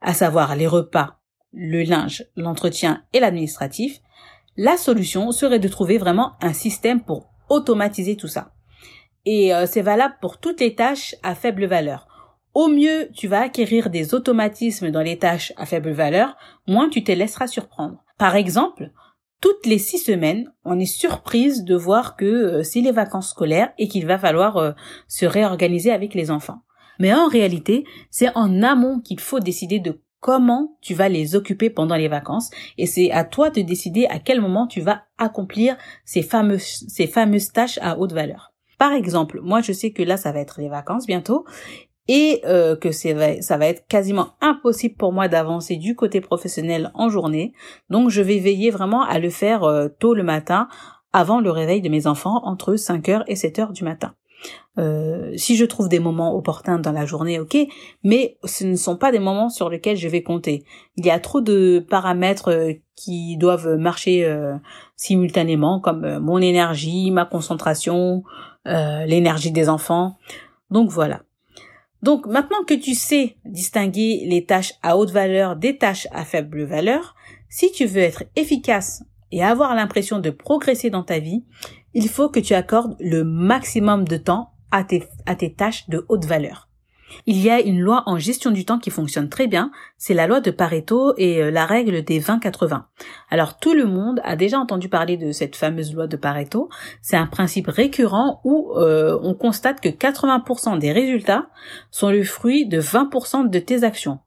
à 0.01 0.13
savoir 0.13 0.55
les 0.55 0.67
repas, 0.67 1.19
le 1.51 1.83
linge, 1.83 2.25
l'entretien 2.35 3.03
et 3.13 3.19
l'administratif, 3.19 3.99
la 4.55 4.77
solution 4.77 5.31
serait 5.31 5.59
de 5.59 5.67
trouver 5.67 5.97
vraiment 5.97 6.33
un 6.41 6.53
système 6.53 7.01
pour 7.01 7.29
automatiser 7.49 8.15
tout 8.15 8.27
ça. 8.27 8.51
Et 9.25 9.53
euh, 9.53 9.65
c'est 9.65 9.81
valable 9.81 10.15
pour 10.21 10.37
toutes 10.39 10.59
les 10.59 10.75
tâches 10.75 11.15
à 11.23 11.35
faible 11.35 11.65
valeur. 11.65 12.07
Au 12.53 12.67
mieux, 12.67 13.09
tu 13.13 13.27
vas 13.27 13.41
acquérir 13.41 13.89
des 13.89 14.13
automatismes 14.13 14.91
dans 14.91 15.01
les 15.01 15.17
tâches 15.17 15.53
à 15.57 15.65
faible 15.65 15.91
valeur, 15.91 16.35
moins 16.67 16.89
tu 16.89 17.03
te 17.03 17.11
laisseras 17.11 17.47
surprendre. 17.47 18.03
Par 18.17 18.35
exemple, 18.35 18.91
toutes 19.41 19.65
les 19.65 19.77
six 19.77 19.99
semaines, 19.99 20.51
on 20.65 20.79
est 20.79 20.85
surprise 20.85 21.63
de 21.63 21.75
voir 21.75 22.15
que 22.15 22.25
euh, 22.25 22.63
c'est 22.63 22.81
les 22.81 22.91
vacances 22.91 23.29
scolaires 23.29 23.71
et 23.77 23.87
qu'il 23.87 24.05
va 24.05 24.17
falloir 24.17 24.57
euh, 24.57 24.71
se 25.07 25.25
réorganiser 25.25 25.91
avec 25.91 26.13
les 26.13 26.31
enfants. 26.31 26.61
Mais 26.99 27.13
en 27.13 27.27
réalité, 27.27 27.85
c'est 28.09 28.35
en 28.35 28.61
amont 28.61 28.99
qu'il 28.99 29.19
faut 29.19 29.39
décider 29.39 29.79
de 29.79 30.01
comment 30.19 30.77
tu 30.81 30.93
vas 30.93 31.07
les 31.07 31.35
occuper 31.35 31.69
pendant 31.69 31.95
les 31.95 32.09
vacances 32.09 32.49
et 32.77 32.85
c'est 32.85 33.11
à 33.11 33.23
toi 33.23 33.49
de 33.49 33.61
décider 33.61 34.05
à 34.07 34.19
quel 34.19 34.41
moment 34.41 34.67
tu 34.67 34.81
vas 34.81 35.03
accomplir 35.17 35.77
ces 36.03 36.21
fameuses 36.21 37.51
tâches 37.53 37.79
à 37.81 37.97
haute 37.97 38.11
valeur. 38.11 38.53
Par 38.77 38.91
exemple, 38.91 39.39
moi 39.41 39.61
je 39.61 39.71
sais 39.71 39.91
que 39.91 40.03
là 40.03 40.17
ça 40.17 40.33
va 40.33 40.39
être 40.39 40.59
les 40.59 40.69
vacances 40.69 41.05
bientôt 41.05 41.45
et 42.09 42.41
euh, 42.45 42.75
que 42.75 42.91
c'est 42.91 43.41
ça 43.41 43.57
va 43.57 43.67
être 43.67 43.87
quasiment 43.87 44.33
impossible 44.41 44.95
pour 44.95 45.13
moi 45.13 45.27
d'avancer 45.27 45.77
du 45.77 45.95
côté 45.95 46.19
professionnel 46.19 46.91
en 46.95 47.07
journée. 47.07 47.53
Donc 47.91 48.09
je 48.09 48.21
vais 48.21 48.39
veiller 48.39 48.71
vraiment 48.71 49.03
à 49.03 49.19
le 49.19 49.29
faire 49.29 49.63
euh, 49.63 49.87
tôt 49.99 50.15
le 50.15 50.23
matin 50.23 50.67
avant 51.13 51.39
le 51.39 51.51
réveil 51.51 51.81
de 51.81 51.89
mes 51.89 52.07
enfants 52.07 52.41
entre 52.43 52.73
5h 52.73 53.23
et 53.27 53.35
7h 53.35 53.71
du 53.73 53.83
matin. 53.83 54.15
Euh, 54.79 55.33
si 55.35 55.55
je 55.55 55.65
trouve 55.65 55.87
des 55.87 55.99
moments 55.99 56.35
opportuns 56.35 56.79
dans 56.79 56.91
la 56.91 57.05
journée, 57.05 57.39
ok, 57.39 57.57
mais 58.03 58.37
ce 58.43 58.63
ne 58.63 58.75
sont 58.75 58.95
pas 58.97 59.11
des 59.11 59.19
moments 59.19 59.49
sur 59.49 59.69
lesquels 59.69 59.97
je 59.97 60.07
vais 60.07 60.23
compter. 60.23 60.63
Il 60.95 61.05
y 61.05 61.11
a 61.11 61.19
trop 61.19 61.41
de 61.41 61.85
paramètres 61.89 62.49
euh, 62.49 62.73
qui 62.95 63.37
doivent 63.37 63.75
marcher 63.75 64.25
euh, 64.25 64.55
simultanément, 64.95 65.79
comme 65.79 66.19
mon 66.19 66.39
énergie, 66.39 67.11
ma 67.11 67.25
concentration, 67.25 68.23
l'énergie 68.65 69.51
des 69.51 69.69
enfants. 69.69 70.17
Donc 70.69 70.89
voilà. 70.89 71.21
Donc 72.01 72.25
maintenant 72.25 72.63
que 72.65 72.73
tu 72.73 72.95
sais 72.95 73.35
distinguer 73.45 74.25
les 74.25 74.45
tâches 74.45 74.73
à 74.81 74.97
haute 74.97 75.11
valeur 75.11 75.55
des 75.55 75.77
tâches 75.77 76.07
à 76.11 76.23
faible 76.23 76.63
valeur, 76.63 77.15
si 77.49 77.71
tu 77.71 77.85
veux 77.85 78.01
être 78.01 78.23
efficace 78.35 79.03
et 79.31 79.43
avoir 79.43 79.75
l'impression 79.75 80.19
de 80.19 80.29
progresser 80.29 80.89
dans 80.89 81.03
ta 81.03 81.19
vie, 81.19 81.43
il 81.93 82.07
faut 82.07 82.29
que 82.29 82.39
tu 82.39 82.53
accordes 82.53 82.95
le 82.99 83.23
maximum 83.23 84.07
de 84.07 84.17
temps 84.17 84.51
à 84.71 84.83
tes, 84.83 85.03
à 85.25 85.35
tes 85.35 85.53
tâches 85.53 85.89
de 85.89 86.05
haute 86.07 86.25
valeur. 86.25 86.68
Il 87.25 87.39
y 87.39 87.49
a 87.49 87.59
une 87.59 87.79
loi 87.79 88.03
en 88.05 88.17
gestion 88.17 88.51
du 88.51 88.65
temps 88.65 88.79
qui 88.79 88.89
fonctionne 88.89 89.29
très 89.29 89.47
bien, 89.47 89.71
c'est 89.97 90.13
la 90.13 90.27
loi 90.27 90.41
de 90.41 90.51
Pareto 90.51 91.13
et 91.17 91.41
euh, 91.41 91.51
la 91.51 91.65
règle 91.65 92.03
des 92.03 92.19
20-80. 92.19 92.83
Alors 93.29 93.57
tout 93.57 93.73
le 93.73 93.85
monde 93.85 94.21
a 94.23 94.35
déjà 94.35 94.59
entendu 94.59 94.89
parler 94.89 95.17
de 95.17 95.31
cette 95.31 95.55
fameuse 95.55 95.93
loi 95.93 96.07
de 96.07 96.17
Pareto, 96.17 96.69
c'est 97.01 97.17
un 97.17 97.27
principe 97.27 97.67
récurrent 97.67 98.41
où 98.43 98.73
euh, 98.75 99.19
on 99.23 99.33
constate 99.33 99.81
que 99.81 99.89
80% 99.89 100.79
des 100.79 100.91
résultats 100.91 101.49
sont 101.91 102.09
le 102.09 102.23
fruit 102.23 102.65
de 102.65 102.81
20% 102.81 103.49
de 103.49 103.59
tes 103.59 103.83
actions. 103.83 104.19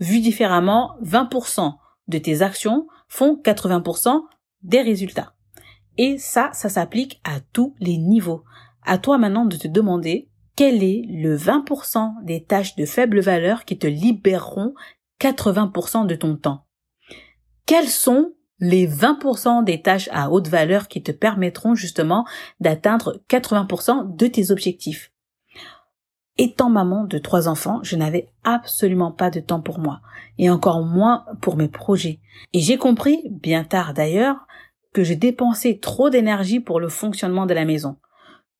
Vu 0.00 0.20
différemment, 0.20 0.96
20% 1.04 1.74
de 2.08 2.18
tes 2.18 2.42
actions 2.42 2.86
font 3.08 3.40
80% 3.42 4.22
des 4.62 4.82
résultats. 4.82 5.34
Et 5.98 6.18
ça, 6.18 6.50
ça 6.52 6.68
s'applique 6.68 7.20
à 7.24 7.40
tous 7.52 7.74
les 7.80 7.96
niveaux. 7.98 8.42
À 8.82 8.98
toi 8.98 9.18
maintenant 9.18 9.44
de 9.44 9.56
te 9.56 9.68
demander 9.68 10.28
quel 10.56 10.82
est 10.82 11.04
le 11.08 11.36
20% 11.36 12.24
des 12.24 12.44
tâches 12.44 12.76
de 12.76 12.86
faible 12.86 13.20
valeur 13.20 13.64
qui 13.64 13.78
te 13.78 13.86
libéreront 13.86 14.74
80% 15.20 16.06
de 16.06 16.14
ton 16.14 16.36
temps? 16.36 16.66
Quels 17.66 17.88
sont 17.88 18.34
les 18.60 18.86
20% 18.86 19.64
des 19.64 19.82
tâches 19.82 20.08
à 20.12 20.30
haute 20.30 20.48
valeur 20.48 20.88
qui 20.88 21.02
te 21.02 21.12
permettront 21.12 21.74
justement 21.74 22.24
d'atteindre 22.60 23.20
80% 23.28 24.16
de 24.16 24.26
tes 24.26 24.50
objectifs? 24.50 25.10
Étant 26.36 26.68
maman 26.68 27.04
de 27.04 27.18
trois 27.18 27.48
enfants, 27.48 27.80
je 27.82 27.96
n'avais 27.96 28.28
absolument 28.42 29.12
pas 29.12 29.30
de 29.30 29.40
temps 29.40 29.60
pour 29.60 29.78
moi, 29.78 30.00
et 30.36 30.50
encore 30.50 30.82
moins 30.82 31.24
pour 31.40 31.56
mes 31.56 31.68
projets. 31.68 32.20
Et 32.52 32.60
j'ai 32.60 32.76
compris, 32.76 33.22
bien 33.30 33.62
tard 33.62 33.94
d'ailleurs, 33.94 34.46
que 34.92 35.04
j'ai 35.04 35.16
dépensé 35.16 35.78
trop 35.78 36.10
d'énergie 36.10 36.60
pour 36.60 36.80
le 36.80 36.88
fonctionnement 36.88 37.46
de 37.46 37.54
la 37.54 37.64
maison. 37.64 37.98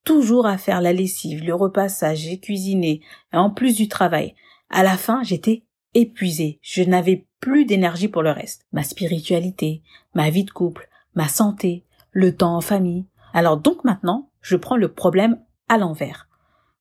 Toujours 0.05 0.47
à 0.47 0.59
faire 0.59 0.81
la 0.81 0.93
lessive, 0.93 1.45
le 1.45 1.55
repassage, 1.55 2.19
j'ai 2.19 2.39
cuisiné, 2.39 3.01
en 3.33 3.51
plus 3.51 3.75
du 3.75 3.89
travail. 3.89 4.35
À 4.69 4.83
la 4.83 4.97
fin, 4.97 5.23
j'étais 5.23 5.65
épuisée. 5.95 6.59
Je 6.63 6.83
n'avais 6.83 7.27
plus 7.41 7.65
d'énergie 7.65 8.09
pour 8.09 8.23
le 8.23 8.31
reste. 8.31 8.67
Ma 8.73 8.83
spiritualité, 8.83 9.83
ma 10.15 10.31
vie 10.31 10.45
de 10.45 10.51
couple, 10.51 10.89
ma 11.15 11.29
santé, 11.29 11.85
le 12.11 12.37
temps 12.37 12.57
en 12.57 12.61
famille. 12.61 13.07
Alors 13.33 13.57
donc 13.57 13.85
maintenant, 13.85 14.31
je 14.41 14.57
prends 14.57 14.77
le 14.77 14.93
problème 14.93 15.39
à 15.69 15.79
l'envers. 15.79 16.29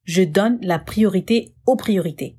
Je 0.03 0.23
donne 0.23 0.59
la 0.61 0.79
priorité 0.79 1.53
aux 1.65 1.75
priorités. 1.75 2.37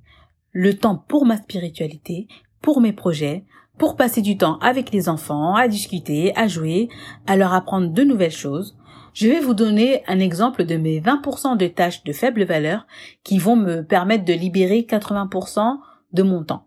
Le 0.52 0.76
temps 0.76 0.96
pour 0.96 1.24
ma 1.24 1.38
spiritualité, 1.38 2.28
pour 2.60 2.80
mes 2.80 2.92
projets, 2.92 3.44
pour 3.78 3.96
passer 3.96 4.22
du 4.22 4.36
temps 4.36 4.58
avec 4.58 4.92
les 4.92 5.08
enfants, 5.08 5.54
à 5.54 5.66
discuter, 5.66 6.36
à 6.36 6.46
jouer, 6.46 6.88
à 7.26 7.36
leur 7.36 7.52
apprendre 7.52 7.88
de 7.88 8.04
nouvelles 8.04 8.30
choses. 8.30 8.76
Je 9.14 9.28
vais 9.28 9.38
vous 9.38 9.54
donner 9.54 10.02
un 10.08 10.18
exemple 10.18 10.64
de 10.64 10.76
mes 10.76 11.00
20% 11.00 11.56
de 11.56 11.68
tâches 11.68 12.02
de 12.02 12.12
faible 12.12 12.42
valeur 12.42 12.84
qui 13.22 13.38
vont 13.38 13.54
me 13.54 13.82
permettre 13.82 14.24
de 14.24 14.32
libérer 14.32 14.80
80% 14.80 15.78
de 16.12 16.22
mon 16.24 16.42
temps. 16.42 16.66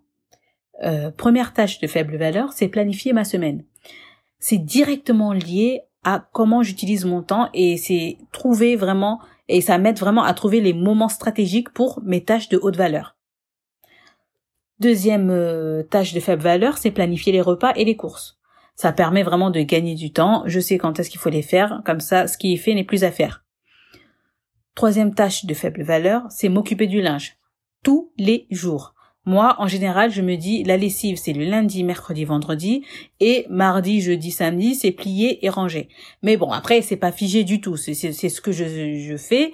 Euh, 0.83 1.11
première 1.11 1.53
tâche 1.53 1.79
de 1.79 1.87
faible 1.87 2.15
valeur, 2.15 2.53
c'est 2.53 2.69
planifier 2.69 3.11
ma 3.11 3.25
semaine. 3.25 3.65
C'est 4.39 4.59
directement 4.59 5.33
lié 5.33 5.81
à 6.05 6.25
comment 6.31 6.63
j'utilise 6.63 7.03
mon 7.03 7.21
temps 7.21 7.49
et 7.53 7.75
c'est 7.75 8.17
trouver 8.31 8.77
vraiment 8.77 9.19
et 9.49 9.59
ça 9.59 9.77
m'aide 9.77 9.99
vraiment 9.99 10.23
à 10.23 10.33
trouver 10.33 10.61
les 10.61 10.73
moments 10.73 11.09
stratégiques 11.09 11.71
pour 11.71 12.01
mes 12.03 12.23
tâches 12.23 12.47
de 12.47 12.59
haute 12.61 12.77
valeur. 12.77 13.17
Deuxième 14.79 15.31
euh, 15.31 15.83
tâche 15.83 16.13
de 16.13 16.19
faible 16.21 16.43
valeur, 16.43 16.77
c'est 16.77 16.91
planifier 16.91 17.33
les 17.33 17.41
repas 17.41 17.73
et 17.75 17.83
les 17.83 17.97
courses. 17.97 18.36
Ça 18.77 18.93
permet 18.93 19.23
vraiment 19.23 19.49
de 19.49 19.59
gagner 19.61 19.95
du 19.95 20.13
temps. 20.13 20.43
Je 20.45 20.59
sais 20.59 20.77
quand 20.77 20.99
est-ce 20.99 21.09
qu'il 21.09 21.19
faut 21.19 21.29
les 21.29 21.41
faire. 21.41 21.81
Comme 21.83 21.99
ça, 21.99 22.27
ce 22.27 22.37
qui 22.37 22.53
est 22.53 22.57
fait 22.57 22.73
n'est 22.73 22.85
plus 22.85 23.03
à 23.03 23.11
faire. 23.11 23.43
Troisième 24.75 25.13
tâche 25.13 25.45
de 25.45 25.53
faible 25.53 25.83
valeur, 25.83 26.23
c'est 26.29 26.47
m'occuper 26.47 26.87
du 26.87 27.01
linge. 27.01 27.37
Tous 27.83 28.13
les 28.17 28.47
jours. 28.51 28.93
Moi, 29.25 29.55
en 29.57 29.67
général, 29.67 30.11
je 30.11 30.21
me 30.21 30.37
dis, 30.37 30.63
la 30.63 30.77
lessive, 30.77 31.17
c'est 31.17 31.33
le 31.33 31.43
lundi, 31.43 31.83
mercredi, 31.83 32.23
vendredi, 32.23 32.83
et 33.19 33.45
mardi, 33.49 33.99
jeudi, 33.99 34.31
samedi, 34.31 34.75
c'est 34.75 34.91
plié 34.91 35.45
et 35.45 35.49
rangé. 35.49 35.89
Mais 36.21 36.37
bon, 36.37 36.51
après, 36.51 36.81
c'est 36.81 36.95
pas 36.95 37.11
figé 37.11 37.43
du 37.43 37.59
tout. 37.59 37.75
C'est 37.75 37.93
ce 37.93 38.39
que 38.39 38.53
je, 38.53 38.63
je 38.99 39.17
fais. 39.17 39.51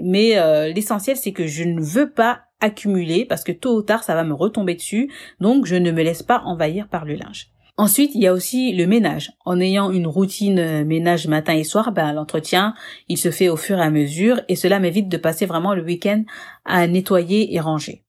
Mais 0.00 0.38
euh, 0.38 0.72
l'essentiel, 0.72 1.16
c'est 1.16 1.32
que 1.32 1.48
je 1.48 1.64
ne 1.64 1.80
veux 1.80 2.10
pas 2.10 2.42
accumuler 2.60 3.24
parce 3.24 3.44
que 3.44 3.52
tôt 3.52 3.76
ou 3.76 3.82
tard 3.82 4.02
ça 4.02 4.14
va 4.14 4.24
me 4.24 4.34
retomber 4.34 4.74
dessus, 4.74 5.10
donc 5.40 5.66
je 5.66 5.76
ne 5.76 5.92
me 5.92 6.02
laisse 6.02 6.22
pas 6.22 6.42
envahir 6.44 6.88
par 6.88 7.04
le 7.04 7.14
linge. 7.14 7.50
Ensuite, 7.78 8.16
il 8.16 8.20
y 8.20 8.26
a 8.26 8.32
aussi 8.32 8.72
le 8.72 8.88
ménage. 8.88 9.30
En 9.44 9.60
ayant 9.60 9.92
une 9.92 10.08
routine 10.08 10.58
euh, 10.58 10.84
ménage 10.84 11.28
matin 11.28 11.54
et 11.54 11.62
soir, 11.62 11.92
ben, 11.92 12.12
l'entretien, 12.12 12.74
il 13.06 13.16
se 13.16 13.30
fait 13.30 13.48
au 13.48 13.56
fur 13.56 13.78
et 13.78 13.82
à 13.82 13.90
mesure 13.90 14.40
et 14.48 14.56
cela 14.56 14.80
m'évite 14.80 15.08
de 15.08 15.16
passer 15.16 15.46
vraiment 15.46 15.74
le 15.74 15.84
week-end 15.84 16.24
à 16.64 16.88
nettoyer 16.88 17.54
et 17.54 17.60
ranger. 17.60 18.04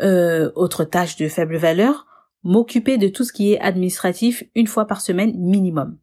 Euh, 0.00 0.50
autre 0.54 0.84
tâche 0.84 1.16
de 1.16 1.28
faible 1.28 1.56
valeur, 1.56 2.06
m'occuper 2.42 2.96
de 2.96 3.08
tout 3.08 3.22
ce 3.22 3.34
qui 3.34 3.52
est 3.52 3.60
administratif 3.60 4.44
une 4.54 4.66
fois 4.66 4.86
par 4.86 5.02
semaine 5.02 5.34
minimum. 5.36 5.98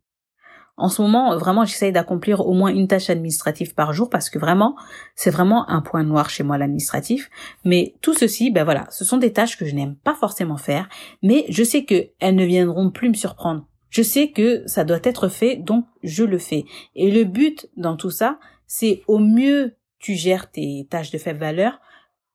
En 0.76 0.90
ce 0.90 1.02
moment, 1.02 1.38
vraiment, 1.38 1.66
j'essaye 1.66 1.92
d'accomplir 1.92 2.48
au 2.48 2.54
moins 2.54 2.74
une 2.74 2.88
tâche 2.88 3.10
administrative 3.10 3.76
par 3.76 3.94
jour 3.94 4.10
parce 4.10 4.30
que 4.30 4.40
vraiment, 4.40 4.76
c'est 5.16 5.30
vraiment 5.30 5.70
un 5.70 5.82
point 5.82 6.04
noir 6.04 6.30
chez 6.30 6.44
moi 6.44 6.58
l'administratif. 6.58 7.30
Mais 7.64 7.96
tout 8.02 8.16
ceci, 8.16 8.50
ben 8.50 8.64
voilà, 8.64 8.88
ce 8.90 9.06
sont 9.06 9.18
des 9.18 9.34
tâches 9.34 9.58
que 9.58 9.66
je 9.66 9.76
n'aime 9.76 9.96
pas 9.96 10.16
forcément 10.16 10.58
faire, 10.58 10.90
mais 11.22 11.46
je 11.50 11.64
sais 11.64 11.86
que 11.86 12.08
elles 12.20 12.36
ne 12.36 12.46
viendront 12.46 12.90
plus 12.90 13.10
me 13.10 13.14
surprendre. 13.14 13.68
Je 13.90 14.02
sais 14.02 14.32
que 14.32 14.64
ça 14.66 14.84
doit 14.84 15.00
être 15.04 15.28
fait, 15.28 15.58
donc 15.58 15.86
je 16.02 16.24
le 16.24 16.40
fais. 16.40 16.66
Et 16.96 17.12
le 17.12 17.26
but 17.26 17.70
dans 17.78 17.96
tout 17.96 18.10
ça, 18.10 18.40
c'est 18.66 19.04
au 19.08 19.20
mieux 19.20 19.76
tu 20.00 20.16
gères 20.16 20.50
tes 20.52 20.88
tâches 20.90 21.12
de 21.12 21.18
faible 21.18 21.40
valeur, 21.40 21.80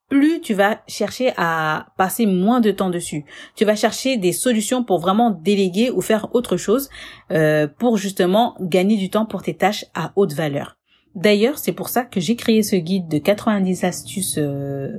plus 0.09 0.41
tu 0.41 0.55
vas 0.55 0.81
chercher 0.87 1.33
à 1.37 1.89
passer 1.97 2.27
moins 2.27 2.61
de 2.61 2.71
temps 2.71 2.91
dessus. 2.91 3.25
Tu 3.55 3.65
vas 3.65 3.77
chercher 3.77 4.17
des 4.17 4.33
solutions 4.33 4.85
pour 4.85 5.01
vraiment 5.01 5.31
déléguer 5.31 5.91
ou 5.91 6.01
faire 6.01 6.35
autre 6.35 6.57
chose 6.57 6.89
euh, 7.31 7.67
pour 7.67 7.97
justement 7.97 8.57
gagner 8.61 8.97
du 8.97 9.11
temps 9.11 9.27
pour 9.27 9.43
tes 9.43 9.55
tâches 9.55 9.85
à 9.95 10.13
haute 10.17 10.33
valeur. 10.33 10.77
D'ailleurs, 11.15 11.59
c'est 11.59 11.73
pour 11.73 11.89
ça 11.89 12.05
que 12.05 12.21
j'ai 12.21 12.37
créé 12.37 12.63
ce 12.63 12.77
guide 12.77 13.09
de 13.09 13.19
90 13.19 13.85
astuces 13.85 14.39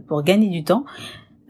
pour 0.08 0.24
gagner 0.24 0.50
du 0.50 0.64
temps 0.64 0.86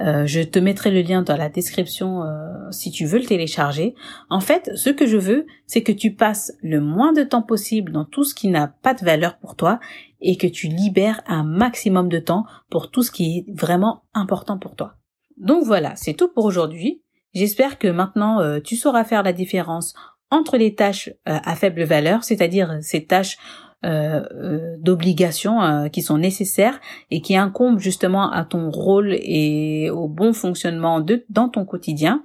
euh, 0.01 0.25
je 0.25 0.41
te 0.41 0.60
mettrai 0.60 0.91
le 0.91 1.01
lien 1.01 1.22
dans 1.22 1.36
la 1.36 1.50
description 1.50 2.24
euh, 2.24 2.72
si 2.72 2.91
tu 2.91 3.06
veux 3.06 3.20
le 3.20 3.25
télécharger. 3.25 3.96
En 4.29 4.39
fait, 4.39 4.72
ce 4.75 4.89
que 4.89 5.06
je 5.06 5.18
veux, 5.18 5.46
c'est 5.68 5.84
que 5.84 5.91
tu 5.91 6.13
passes 6.13 6.53
le 6.62 6.79
moins 6.79 7.12
de 7.12 7.24
temps 7.24 7.41
possible 7.41 7.91
dans 7.91 8.06
tout 8.06 8.24
ce 8.24 8.34
qui 8.34 8.48
n'a 8.48 8.68
pas 8.68 8.94
de 8.94 9.03
valeur 9.03 9.38
pour 9.38 9.56
toi 9.56 9.79
et 10.22 10.38
que 10.38 10.48
tu 10.48 10.68
libères 10.68 11.22
un 11.27 11.44
maximum 11.44 12.08
de 12.10 12.20
temps 12.20 12.46
pour 12.70 12.91
tout 12.91 13.03
ce 13.03 13.12
qui 13.12 13.39
est 13.39 13.51
vraiment 13.53 14.03
important 14.13 14.58
pour 14.58 14.75
toi. 14.75 14.96
Donc 15.38 15.63
voilà, 15.65 15.96
c'est 15.96 16.13
tout 16.13 16.29
pour 16.29 16.46
aujourd'hui. 16.46 17.01
J'espère 17.34 17.77
que 17.77 17.88
maintenant 17.88 18.39
euh, 18.41 18.60
tu 18.60 18.75
sauras 18.75 19.03
faire 19.03 19.24
la 19.24 19.34
différence 19.34 19.94
entre 20.32 20.58
les 20.58 20.75
tâches 20.75 21.10
à 21.25 21.56
faible 21.56 21.82
valeur, 21.84 22.24
c'est-à-dire 22.24 22.77
ces 22.82 23.06
tâches 23.06 23.39
euh, 23.86 24.26
euh, 24.34 24.76
d'obligations 24.78 25.64
euh, 25.64 25.88
qui 25.88 26.02
sont 26.02 26.18
nécessaires 26.18 26.82
et 27.12 27.22
qui 27.22 27.38
incombent 27.38 27.80
justement 27.80 28.30
à 28.30 28.44
ton 28.44 28.72
rôle 28.72 29.14
et 29.14 29.90
au 29.90 30.10
bon 30.10 30.34
fonctionnement 30.34 31.00
de 31.00 31.24
dans 31.30 31.48
ton 31.48 31.64
quotidien 31.64 32.22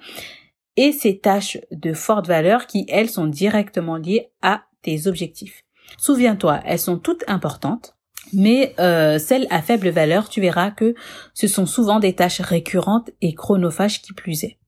et 0.76 0.90
ces 0.90 1.16
tâches 1.20 1.58
de 1.70 1.92
forte 1.92 2.26
valeur 2.26 2.66
qui 2.66 2.86
elles 2.88 3.08
sont 3.08 3.28
directement 3.28 3.98
liées 3.98 4.30
à 4.42 4.64
tes 4.82 5.06
objectifs. 5.06 5.62
Souviens-toi, 5.96 6.58
elles 6.64 6.80
sont 6.80 6.98
toutes 6.98 7.22
importantes, 7.28 7.94
mais 8.32 8.74
celles 8.76 9.46
à 9.50 9.62
faible 9.62 9.90
valeur, 9.90 10.28
tu 10.28 10.40
verras 10.40 10.72
que 10.72 10.96
ce 11.34 11.46
sont 11.46 11.66
souvent 11.66 12.00
des 12.00 12.14
tâches 12.14 12.40
récurrentes 12.40 13.10
et 13.20 13.32
chronophages 13.32 14.02
qui 14.02 14.12
plus 14.12 14.42
est. 14.42 14.58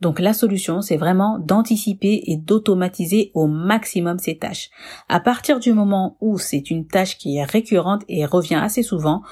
Donc 0.00 0.20
la 0.20 0.32
solution, 0.32 0.82
c'est 0.82 0.96
vraiment 0.96 1.38
d'anticiper 1.38 2.22
et 2.26 2.36
d'automatiser 2.36 3.30
au 3.34 3.46
maximum 3.46 4.18
ces 4.18 4.36
tâches. 4.36 4.70
À 5.08 5.20
partir 5.20 5.58
du 5.58 5.72
moment 5.72 6.16
où 6.20 6.38
c'est 6.38 6.70
une 6.70 6.86
tâche 6.86 7.16
qui 7.16 7.38
est 7.38 7.44
récurrente 7.44 8.02
et 8.08 8.26
revient 8.26 8.56
assez 8.56 8.82
souvent, 8.82 9.22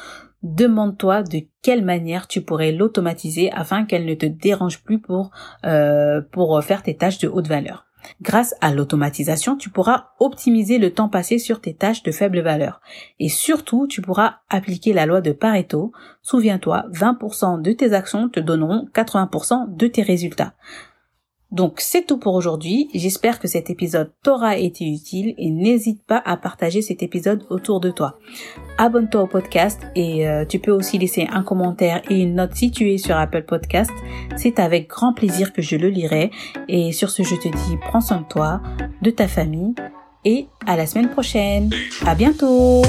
demande-toi 0.43 1.23
de 1.23 1.41
quelle 1.63 1.85
manière 1.85 2.29
tu 2.29 2.41
pourrais 2.41 2.73
l'automatiser 2.73 3.51
afin 3.53 3.85
qu'elle 3.85 4.07
ne 4.07 4.15
te 4.15 4.27
dérange 4.27 4.83
plus 4.83 5.01
pour, 5.01 5.31
euh, 5.65 6.21
pour 6.33 6.63
faire 6.63 6.83
tes 6.83 6.97
tâches 6.97 7.19
de 7.19 7.29
haute 7.29 7.49
valeur. 7.49 7.87
Grâce 8.23 8.55
à 8.61 8.73
l'automatisation, 8.73 9.57
tu 9.57 9.71
pourras 9.71 10.09
optimiser 10.21 10.79
le 10.79 10.93
temps 10.93 11.09
passé 11.09 11.39
sur 11.39 11.61
tes 11.61 11.75
tâches 11.75 12.03
de 12.03 12.13
faible 12.13 12.41
valeur. 12.41 12.81
Et 13.19 13.29
surtout, 13.29 13.87
tu 13.87 14.03
pourras 14.03 14.37
appliquer 14.49 14.93
la 14.93 15.07
loi 15.07 15.21
de 15.21 15.33
Pareto. 15.33 15.93
Souviens-toi, 16.23 16.85
20% 16.93 17.63
de 17.63 17.73
tes 17.73 17.93
actions 17.93 18.29
te 18.29 18.41
donneront 18.41 18.89
80% 18.95 19.77
de 19.77 19.87
tes 19.87 20.03
résultats. 20.03 20.55
Donc 21.55 21.75
c'est 21.79 22.05
tout 22.05 22.19
pour 22.19 22.35
aujourd'hui. 22.35 22.91
J'espère 22.95 23.39
que 23.39 23.47
cet 23.47 23.71
épisode 23.71 24.11
t'aura 24.25 24.59
été 24.59 24.85
utile 24.85 25.35
et 25.39 25.51
n'hésite 25.51 26.05
pas 26.05 26.21
à 26.25 26.37
partager 26.37 26.83
cet 26.83 27.03
épisode 27.03 27.45
autour 27.49 27.79
de 27.79 27.91
toi. 27.91 28.19
Abonne-toi 28.77 29.23
au 29.23 29.27
podcast 29.29 29.81
et 29.95 30.29
euh, 30.29 30.45
tu 30.45 30.59
peux 30.59 30.73
aussi 30.73 30.99
laisser 30.99 31.29
un 31.33 31.45
commentaire 31.45 32.03
et 32.11 32.21
une 32.21 32.35
note 32.35 32.57
si 32.57 32.73
tu 32.73 32.93
es 32.93 32.99
sur 32.99 33.17
Apple 33.17 33.45
Podcast. 33.45 33.93
C'est 34.37 34.59
avec 34.59 34.89
grand 34.89 35.13
plaisir 35.13 35.53
que 35.53 35.63
je 35.63 35.77
le 35.77 35.91
lirai. 35.91 36.33
Et 36.67 36.91
sur 36.91 37.11
ce, 37.11 37.23
je 37.23 37.37
te 37.37 37.49
dis 37.49 37.77
prends 37.83 38.01
soin 38.01 38.23
de 38.23 38.29
toi, 38.29 38.61
de 39.03 39.11
ta 39.11 39.29
famille 39.29 39.75
et 40.25 40.49
à 40.67 40.77
la 40.77 40.87
semaine 40.87 41.09
prochaine. 41.09 41.71
À 42.05 42.17
bientôt! 42.17 42.83